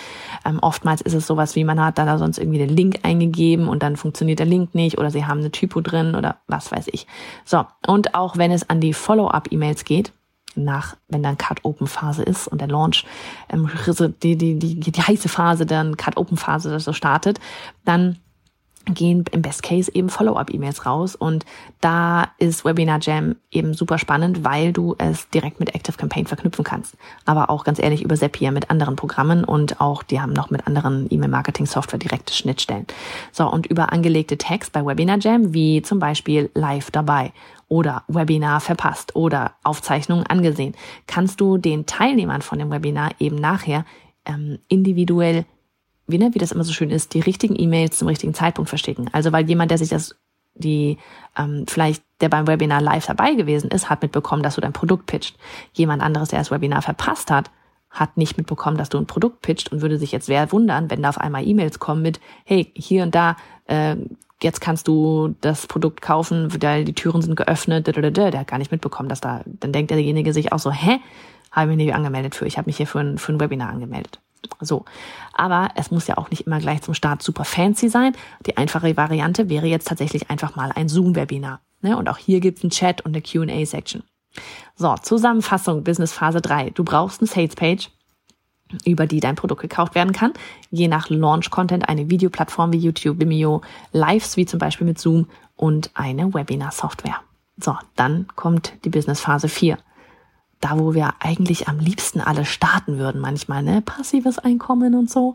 [0.45, 3.83] Ähm, oftmals ist es sowas wie, man hat da sonst irgendwie den Link eingegeben und
[3.83, 7.07] dann funktioniert der Link nicht oder sie haben eine Typo drin oder was weiß ich.
[7.45, 7.65] So.
[7.87, 10.13] Und auch wenn es an die Follow-up-E-Mails geht,
[10.57, 13.05] nach, wenn dann Cut-Open-Phase ist und der Launch,
[13.49, 13.71] ähm,
[14.23, 17.41] die, die, die, die heiße Phase, dann Cut-Open-Phase so startet,
[17.85, 18.19] dann
[18.87, 21.45] gehen im Best Case eben Follow-up-E-Mails raus und
[21.81, 26.65] da ist Webinar Jam eben super spannend, weil du es direkt mit Active Campaign verknüpfen
[26.65, 26.97] kannst.
[27.25, 30.67] Aber auch ganz ehrlich über Zapier mit anderen Programmen und auch die haben noch mit
[30.67, 32.87] anderen E-Mail-Marketing-Software direkte Schnittstellen.
[33.31, 37.33] So und über angelegte Tags bei Webinar Jam wie zum Beispiel Live dabei
[37.73, 40.75] oder Webinar verpasst oder Aufzeichnungen angesehen,
[41.07, 43.87] kannst du den Teilnehmern von dem Webinar eben nachher
[44.27, 45.47] ähm, individuell
[46.07, 49.09] wie, ne, wie das immer so schön ist, die richtigen E-Mails zum richtigen Zeitpunkt verstecken.
[49.13, 50.15] Also weil jemand, der sich das,
[50.55, 50.99] die,
[51.39, 55.07] ähm, vielleicht, der beim Webinar live dabei gewesen ist, hat mitbekommen, dass du dein Produkt
[55.07, 55.39] pitcht.
[55.73, 57.51] Jemand anderes, der das Webinar verpasst hat,
[57.89, 61.03] hat nicht mitbekommen, dass du ein Produkt pitcht und würde sich jetzt sehr wundern, wenn
[61.03, 63.97] da auf einmal E-Mails kommen mit, hey, hier und da, äh,
[64.45, 68.73] jetzt kannst du das Produkt kaufen, weil die Türen sind geöffnet, der hat gar nicht
[68.73, 70.99] mitbekommen, dass da, dann denkt derjenige sich auch so, hä,
[71.51, 73.71] habe ich mich nicht angemeldet für, ich habe mich hier für ein, für ein Webinar
[73.71, 74.21] angemeldet.
[74.61, 74.85] So.
[75.33, 78.17] Aber es muss ja auch nicht immer gleich zum Start super fancy sein.
[78.47, 81.61] Die einfache Variante wäre jetzt tatsächlich einfach mal ein Zoom-Webinar.
[81.81, 81.97] Ne?
[81.97, 84.03] Und auch hier gibt es einen Chat und eine Q&A-Section.
[84.77, 86.71] So, Zusammenfassung, Business Phase 3.
[86.71, 87.91] Du brauchst eine Sales-Page,
[88.85, 90.33] über die dein Produkt gekauft werden kann.
[90.71, 95.91] Je nach Launch-Content eine Videoplattform wie YouTube, Vimeo, Lives wie zum Beispiel mit Zoom und
[95.95, 97.21] eine Webinar-Software.
[97.57, 99.79] So, dann kommt die Business Phase 4
[100.63, 103.83] da wo wir eigentlich am liebsten alle starten würden manchmal, ne?
[103.83, 105.35] Passives Einkommen und so.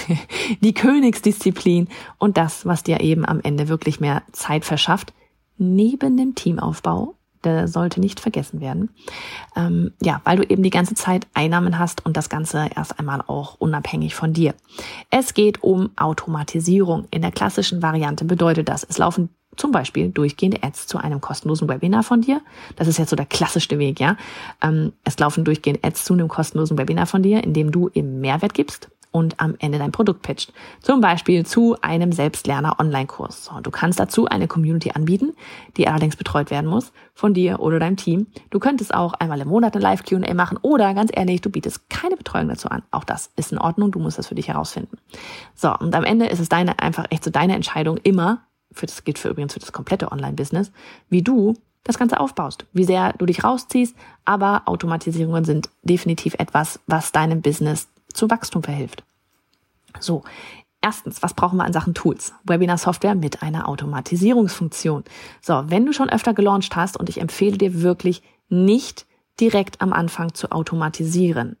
[0.60, 5.12] die Königsdisziplin und das, was dir eben am Ende wirklich mehr Zeit verschafft,
[5.58, 7.14] neben dem Teamaufbau,
[7.46, 8.90] der sollte nicht vergessen werden.
[9.56, 13.22] Ähm, ja, weil du eben die ganze Zeit Einnahmen hast und das Ganze erst einmal
[13.26, 14.54] auch unabhängig von dir.
[15.10, 17.06] Es geht um Automatisierung.
[17.10, 21.68] In der klassischen Variante bedeutet das, es laufen zum Beispiel durchgehende Ads zu einem kostenlosen
[21.68, 22.42] Webinar von dir.
[22.76, 24.16] Das ist jetzt so der klassischste Weg, ja.
[24.62, 28.20] Ähm, es laufen durchgehende Ads zu einem kostenlosen Webinar von dir, in dem du eben
[28.20, 30.52] Mehrwert gibst und am Ende dein Produkt pitcht.
[30.82, 33.50] Zum Beispiel zu einem Selbstlerner-Online-Kurs.
[33.62, 35.32] Du kannst dazu eine Community anbieten,
[35.78, 38.26] die allerdings betreut werden muss von dir oder deinem Team.
[38.50, 42.16] Du könntest auch einmal im Monat eine Live-Q&A machen oder ganz ehrlich, du bietest keine
[42.16, 42.82] Betreuung dazu an.
[42.90, 44.98] Auch das ist in Ordnung, du musst das für dich herausfinden.
[45.54, 49.02] So, und am Ende ist es deine, einfach echt so deine Entscheidung immer, für das
[49.02, 50.72] gilt für übrigens für das komplette Online-Business,
[51.08, 56.80] wie du das Ganze aufbaust, wie sehr du dich rausziehst, aber Automatisierungen sind definitiv etwas,
[56.86, 59.04] was deinem Business zu Wachstum verhilft.
[60.00, 60.22] So,
[60.82, 62.32] Erstens, was brauchen wir an Sachen Tools?
[62.44, 65.02] Webinar-Software mit einer Automatisierungsfunktion.
[65.40, 69.06] So, wenn du schon öfter gelauncht hast und ich empfehle dir wirklich nicht
[69.40, 71.56] direkt am Anfang zu automatisieren.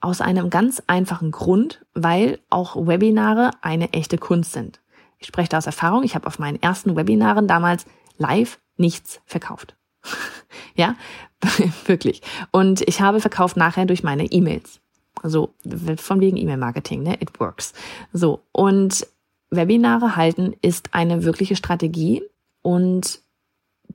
[0.00, 4.80] Aus einem ganz einfachen Grund, weil auch Webinare eine echte Kunst sind.
[5.18, 6.02] Ich spreche da aus Erfahrung.
[6.02, 7.86] Ich habe auf meinen ersten Webinaren damals
[8.18, 9.74] live nichts verkauft.
[10.74, 10.96] ja,
[11.86, 12.20] wirklich.
[12.50, 14.80] Und ich habe verkauft nachher durch meine E-Mails.
[15.22, 15.54] So,
[15.96, 17.20] von wegen E-Mail-Marketing, ne?
[17.20, 17.72] It works.
[18.12, 19.06] So, und
[19.50, 22.22] Webinare halten ist eine wirkliche Strategie
[22.62, 23.20] und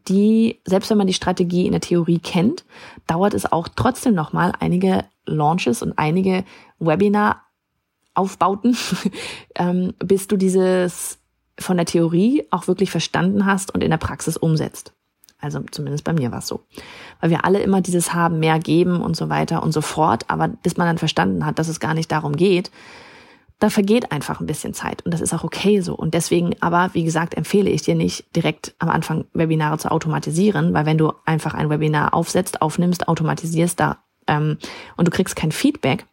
[0.08, 2.64] die, selbst wenn man die Strategie in der Theorie kennt,
[3.08, 6.46] dauert es auch trotzdem nochmal einige Launches und einige
[6.80, 8.78] Webinar-Aufbauten,
[9.56, 11.20] ähm, bis du dieses
[11.60, 14.94] von der Theorie auch wirklich verstanden hast und in der Praxis umsetzt.
[15.39, 16.62] Also zumindest bei mir war es so.
[17.21, 20.25] Weil wir alle immer dieses haben, mehr geben und so weiter und so fort.
[20.28, 22.71] Aber bis man dann verstanden hat, dass es gar nicht darum geht,
[23.60, 25.06] da vergeht einfach ein bisschen Zeit.
[25.06, 25.93] Und das ist auch okay so.
[25.93, 30.73] Und deswegen aber, wie gesagt, empfehle ich dir nicht direkt am Anfang Webinare zu automatisieren,
[30.73, 33.97] weil wenn du einfach ein Webinar aufsetzt, aufnimmst, automatisierst da
[34.28, 34.58] ähm,
[34.95, 36.06] und du kriegst kein Feedback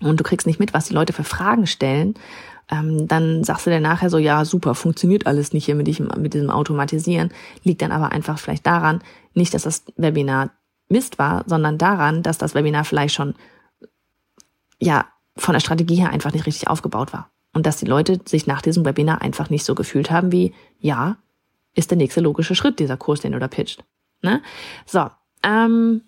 [0.00, 2.14] und du kriegst nicht mit, was die Leute für Fragen stellen,
[2.70, 6.08] ähm, dann sagst du dir nachher so, ja, super, funktioniert alles nicht hier mit diesem,
[6.18, 7.30] mit diesem Automatisieren,
[7.64, 9.02] liegt dann aber einfach vielleicht daran,
[9.34, 10.50] nicht, dass das Webinar
[10.88, 13.34] Mist war, sondern daran, dass das Webinar vielleicht schon,
[14.80, 17.30] ja, von der Strategie her einfach nicht richtig aufgebaut war.
[17.54, 21.16] Und dass die Leute sich nach diesem Webinar einfach nicht so gefühlt haben wie, ja,
[21.74, 23.84] ist der nächste logische Schritt dieser Kurs, den du da pitcht.
[24.22, 24.42] Ne?
[24.84, 25.08] So,
[25.42, 26.02] ähm,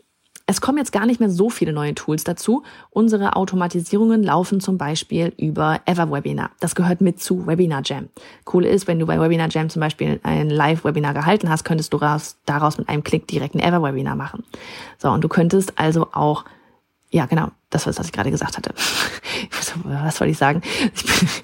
[0.50, 2.64] es kommen jetzt gar nicht mehr so viele neue Tools dazu.
[2.90, 6.50] Unsere Automatisierungen laufen zum Beispiel über Everwebinar.
[6.58, 8.08] Das gehört mit zu Webinar Jam.
[8.52, 11.98] Cool ist, wenn du bei Webinar Jam zum Beispiel ein Live-Webinar gehalten hast, könntest du
[11.98, 14.42] daraus mit einem Klick direkt ein Everwebinar machen.
[14.98, 16.44] So, und du könntest also auch
[17.12, 17.48] ja, genau.
[17.70, 18.72] Das war es, was ich gerade gesagt hatte.
[19.84, 20.62] Was wollte ich sagen?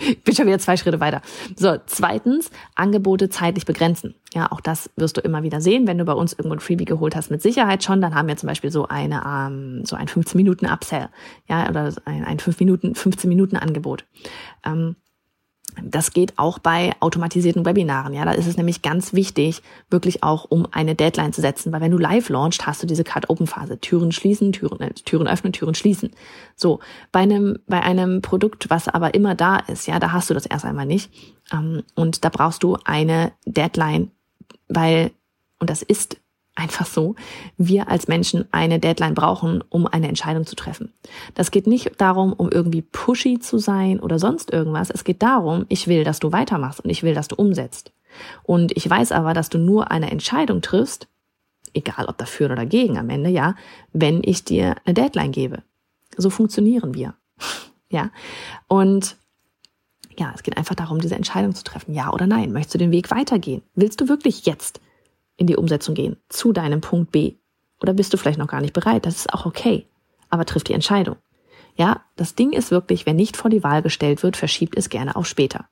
[0.00, 1.22] Ich bin schon wieder zwei Schritte weiter.
[1.56, 4.14] So, zweitens, Angebote zeitlich begrenzen.
[4.34, 5.86] Ja, auch das wirst du immer wieder sehen.
[5.86, 8.36] Wenn du bei uns irgendwo ein Freebie geholt hast, mit Sicherheit schon, dann haben wir
[8.36, 11.08] zum Beispiel so eine, ähm, so ein 15 Minuten Upsell.
[11.48, 14.04] Ja, oder ein, ein 5 Minuten, 15 Minuten Angebot.
[14.64, 14.96] Ähm,
[15.82, 18.14] das geht auch bei automatisierten Webinaren.
[18.14, 21.80] Ja, da ist es nämlich ganz wichtig, wirklich auch um eine Deadline zu setzen, weil
[21.80, 23.78] wenn du live launchst, hast du diese Cut-Open-Phase.
[23.80, 26.10] Türen schließen, Türen, äh, Türen öffnen, Türen schließen.
[26.54, 26.80] So.
[27.12, 30.46] Bei einem, bei einem Produkt, was aber immer da ist, ja, da hast du das
[30.46, 31.10] erst einmal nicht.
[31.52, 34.10] Ähm, und da brauchst du eine Deadline,
[34.68, 35.10] weil,
[35.58, 36.16] und das ist
[36.56, 37.14] einfach so,
[37.56, 40.92] wir als Menschen eine Deadline brauchen, um eine Entscheidung zu treffen.
[41.34, 44.90] Das geht nicht darum, um irgendwie pushy zu sein oder sonst irgendwas.
[44.90, 47.92] Es geht darum, ich will, dass du weitermachst und ich will, dass du umsetzt.
[48.42, 51.06] Und ich weiß aber, dass du nur eine Entscheidung triffst,
[51.74, 53.54] egal ob dafür oder dagegen am Ende, ja,
[53.92, 55.62] wenn ich dir eine Deadline gebe.
[56.16, 57.14] So funktionieren wir.
[57.90, 58.10] ja.
[58.68, 59.16] Und
[60.18, 61.92] ja, es geht einfach darum, diese Entscheidung zu treffen.
[61.92, 62.52] Ja oder nein?
[62.52, 63.62] Möchtest du den Weg weitergehen?
[63.74, 64.80] Willst du wirklich jetzt
[65.36, 67.34] in die Umsetzung gehen, zu deinem Punkt B.
[67.80, 69.06] Oder bist du vielleicht noch gar nicht bereit?
[69.06, 69.86] Das ist auch okay.
[70.30, 71.16] Aber triff die Entscheidung.
[71.76, 75.14] Ja, das Ding ist wirklich, wer nicht vor die Wahl gestellt wird, verschiebt es gerne
[75.14, 75.68] auf später.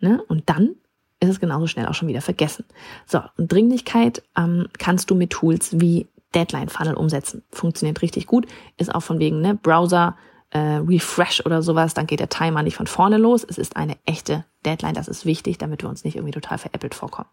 [0.00, 0.22] Ne?
[0.26, 0.74] Und dann
[1.20, 2.64] ist es genauso schnell auch schon wieder vergessen.
[3.06, 7.44] So, und Dringlichkeit ähm, kannst du mit Tools wie Deadline Funnel umsetzen.
[7.50, 8.46] Funktioniert richtig gut,
[8.78, 10.16] ist auch von wegen ne, Browser,
[10.52, 13.44] äh, Refresh oder sowas, dann geht der Timer nicht von vorne los.
[13.48, 16.94] Es ist eine echte Deadline, das ist wichtig, damit wir uns nicht irgendwie total veräppelt
[16.94, 17.28] vorkommen.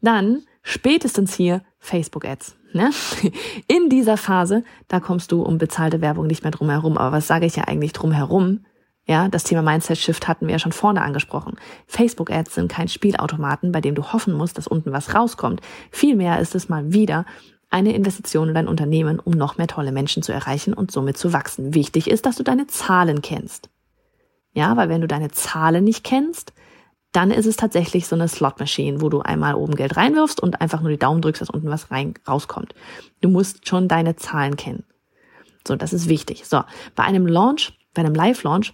[0.00, 2.56] Dann spätestens hier Facebook-Ads.
[2.72, 2.90] Ne?
[3.66, 6.96] In dieser Phase, da kommst du um bezahlte Werbung nicht mehr drum herum.
[6.98, 8.64] Aber was sage ich ja eigentlich drum herum?
[9.08, 11.56] Ja, das Thema Mindset Shift hatten wir ja schon vorne angesprochen.
[11.86, 15.60] Facebook Ads sind kein Spielautomaten, bei dem du hoffen musst, dass unten was rauskommt.
[15.92, 17.24] Vielmehr ist es mal wieder
[17.76, 21.34] eine Investition in dein Unternehmen, um noch mehr tolle Menschen zu erreichen und somit zu
[21.34, 21.74] wachsen.
[21.74, 23.68] Wichtig ist, dass du deine Zahlen kennst.
[24.54, 26.54] Ja, weil wenn du deine Zahlen nicht kennst,
[27.12, 30.80] dann ist es tatsächlich so eine Slot-Machine, wo du einmal oben Geld reinwirfst und einfach
[30.80, 32.74] nur die Daumen drückst, dass unten was rein rauskommt.
[33.20, 34.84] Du musst schon deine Zahlen kennen.
[35.68, 36.46] So, das ist wichtig.
[36.46, 36.62] So,
[36.94, 38.72] bei einem Launch, bei einem Live-Launch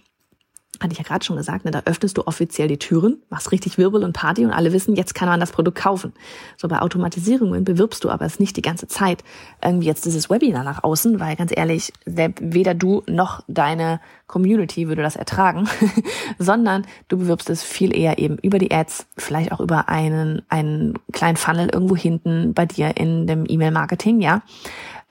[0.81, 3.77] hatte ich ja gerade schon gesagt, ne, da öffnest du offiziell die Türen, machst richtig
[3.77, 6.13] Wirbel und Party und alle wissen, jetzt kann man das Produkt kaufen.
[6.57, 9.23] So bei Automatisierungen bewirbst du aber es nicht die ganze Zeit
[9.63, 15.03] irgendwie jetzt dieses Webinar nach außen, weil ganz ehrlich, weder du noch deine Community würde
[15.03, 15.69] das ertragen,
[16.39, 20.95] sondern du bewirbst es viel eher eben über die Ads, vielleicht auch über einen, einen
[21.11, 24.41] kleinen Funnel irgendwo hinten bei dir in dem E-Mail-Marketing, ja.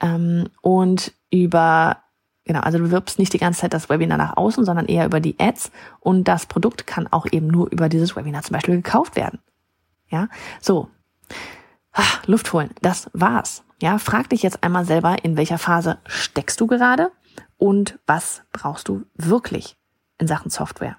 [0.01, 2.02] Ähm, und über
[2.45, 5.19] Genau, also du wirbst nicht die ganze Zeit das Webinar nach außen, sondern eher über
[5.19, 9.15] die Ads und das Produkt kann auch eben nur über dieses Webinar zum Beispiel gekauft
[9.15, 9.39] werden.
[10.09, 10.27] Ja,
[10.61, 10.89] so.
[11.93, 13.63] Ach, Luft holen, das war's.
[13.81, 17.11] Ja, frag dich jetzt einmal selber, in welcher Phase steckst du gerade
[17.57, 19.77] und was brauchst du wirklich
[20.17, 20.97] in Sachen Software.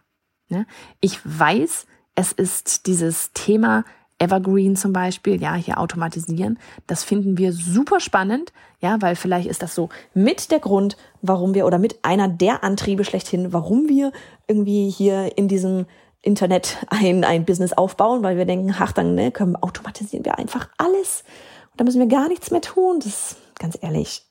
[0.48, 0.64] Ja,
[1.00, 3.85] ich weiß, es ist dieses Thema
[4.18, 6.59] Evergreen zum Beispiel, ja, hier automatisieren.
[6.87, 11.55] Das finden wir super spannend, ja, weil vielleicht ist das so mit der Grund, warum
[11.55, 14.12] wir oder mit einer der Antriebe schlechthin, warum wir
[14.46, 15.87] irgendwie hier in diesem
[16.22, 20.68] Internet ein, ein Business aufbauen, weil wir denken, ach, dann ne, können, automatisieren wir einfach
[20.79, 21.24] alles
[21.72, 23.00] und da müssen wir gar nichts mehr tun.
[23.00, 24.22] Das ist ganz ehrlich,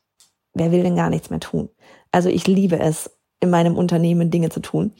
[0.54, 1.69] wer will denn gar nichts mehr tun?
[2.12, 4.93] Also ich liebe es, in meinem Unternehmen Dinge zu tun.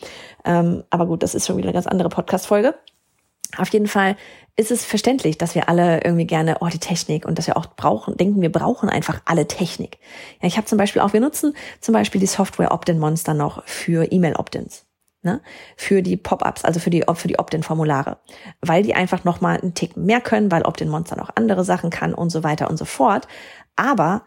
[0.43, 2.76] Ähm, aber gut, das ist schon wieder eine ganz andere Podcast-Folge.
[3.58, 4.16] Auf jeden Fall
[4.56, 7.66] ist es verständlich, dass wir alle irgendwie gerne, oh, die Technik und dass wir auch
[7.76, 9.98] brauchen, denken, wir brauchen einfach alle Technik.
[10.42, 13.66] Ja, ich habe zum Beispiel auch, wir nutzen zum Beispiel die Software Opt-in Monster noch
[13.66, 14.86] für E-Mail-Opt-ins.
[15.26, 15.42] Ne,
[15.78, 18.18] für die Pop-ups, also für die für die Opt-in-Formulare,
[18.60, 21.89] weil die einfach noch mal einen Tick mehr können, weil Opt-in Monster noch andere Sachen
[21.92, 23.30] kann und so weiter und so fort.
[23.78, 24.24] Aber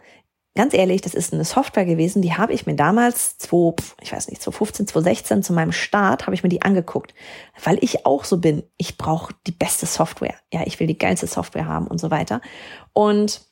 [0.56, 4.28] ganz ehrlich, das ist eine Software gewesen, die habe ich mir damals, 2, ich weiß
[4.28, 7.14] nicht, 2015, 2016 zu meinem Start, habe ich mir die angeguckt,
[7.62, 8.64] weil ich auch so bin.
[8.76, 10.34] Ich brauche die beste Software.
[10.52, 12.40] Ja, ich will die geilste Software haben und so weiter.
[12.92, 13.42] Und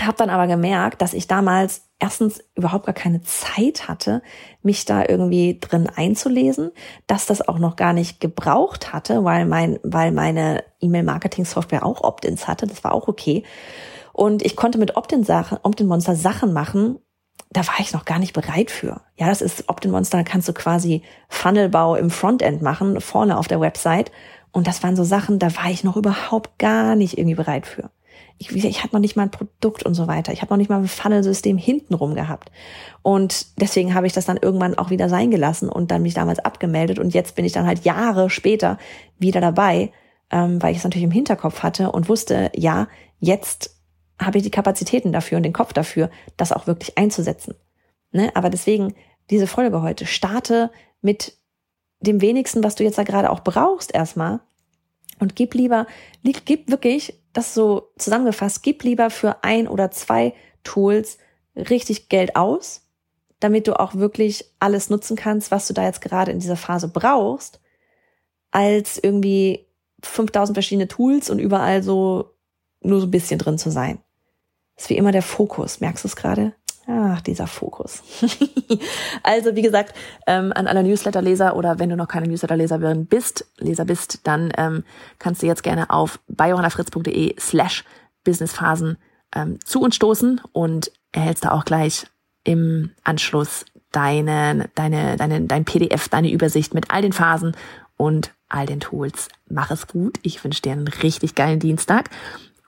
[0.00, 4.22] habe dann aber gemerkt, dass ich damals erstens überhaupt gar keine Zeit hatte,
[4.62, 6.70] mich da irgendwie drin einzulesen,
[7.08, 12.46] dass das auch noch gar nicht gebraucht hatte, weil mein, weil meine E-Mail-Marketing-Software auch Opt-ins
[12.46, 12.66] hatte.
[12.66, 13.42] Das war auch okay.
[14.18, 16.98] Und ich konnte mit Opt-in-Sachen, Opt-in-Monster Sachen machen,
[17.50, 19.00] da war ich noch gar nicht bereit für.
[19.14, 24.10] Ja, das ist Opt-in-Monster, kannst du quasi Funnelbau im Frontend machen, vorne auf der Website.
[24.50, 27.92] Und das waren so Sachen, da war ich noch überhaupt gar nicht irgendwie bereit für.
[28.38, 30.32] Ich, ich hatte noch nicht mal ein Produkt und so weiter.
[30.32, 32.50] Ich habe noch nicht mal ein Funnelsystem hintenrum gehabt.
[33.02, 36.40] Und deswegen habe ich das dann irgendwann auch wieder sein gelassen und dann mich damals
[36.40, 36.98] abgemeldet.
[36.98, 38.78] Und jetzt bin ich dann halt Jahre später
[39.20, 39.92] wieder dabei,
[40.32, 42.88] ähm, weil ich es natürlich im Hinterkopf hatte und wusste, ja,
[43.20, 43.77] jetzt
[44.20, 47.54] habe ich die Kapazitäten dafür und den Kopf dafür, das auch wirklich einzusetzen.
[48.10, 48.30] Ne?
[48.34, 48.94] Aber deswegen
[49.30, 51.36] diese Folge heute, starte mit
[52.00, 54.40] dem wenigsten, was du jetzt da gerade auch brauchst erstmal
[55.18, 55.86] und gib lieber,
[56.22, 61.18] gib wirklich, das so zusammengefasst, gib lieber für ein oder zwei Tools
[61.54, 62.86] richtig Geld aus,
[63.40, 66.88] damit du auch wirklich alles nutzen kannst, was du da jetzt gerade in dieser Phase
[66.88, 67.60] brauchst,
[68.50, 69.66] als irgendwie
[70.02, 72.34] 5000 verschiedene Tools und überall so
[72.80, 74.00] nur so ein bisschen drin zu sein
[74.78, 75.80] ist wie immer der Fokus.
[75.80, 76.52] Merkst du es gerade?
[76.86, 78.02] Ach, dieser Fokus.
[79.22, 79.94] also, wie gesagt,
[80.26, 84.84] ähm, an alle Newsletter-Leser oder wenn du noch keine Newsletter-Leserin bist, Leser bist, dann ähm,
[85.18, 87.84] kannst du jetzt gerne auf biohannafritz.de slash
[88.24, 88.96] businessphasen
[89.34, 92.06] ähm, zu uns stoßen und erhältst da auch gleich
[92.44, 97.54] im Anschluss deine, deine, deine, dein PDF, deine Übersicht mit all den Phasen
[97.98, 99.28] und all den Tools.
[99.50, 100.18] Mach es gut.
[100.22, 102.08] Ich wünsche dir einen richtig geilen Dienstag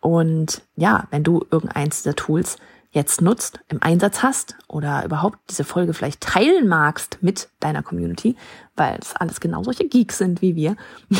[0.01, 2.57] und ja, wenn du irgendeins dieser Tools
[2.93, 8.37] jetzt nutzt, im Einsatz hast oder überhaupt diese Folge vielleicht teilen magst mit deiner Community,
[8.77, 10.77] weil es alles genau solche Geeks sind wie wir,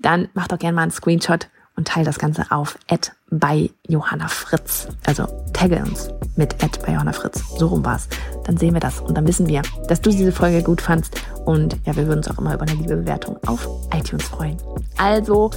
[0.00, 4.28] dann mach doch gerne mal einen Screenshot und teile das Ganze auf at bei Johanna
[4.28, 4.88] Fritz.
[5.06, 7.42] Also tagge uns mit at bei Johanna Fritz.
[7.56, 8.08] So rum war's.
[8.44, 11.76] Dann sehen wir das und dann wissen wir, dass du diese Folge gut fandst und
[11.84, 14.58] ja, wir würden uns auch immer über eine liebe Bewertung auf iTunes freuen.
[14.98, 15.50] Also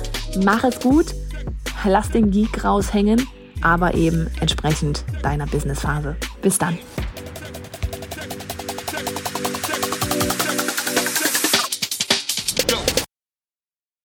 [0.44, 1.14] mach es gut
[1.86, 3.28] lass den Geek raushängen,
[3.62, 6.16] aber eben entsprechend deiner Businessphase.
[6.42, 6.78] Bis dann.